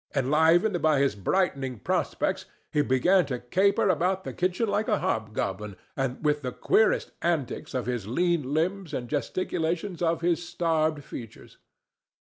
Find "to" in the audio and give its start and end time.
3.23-3.37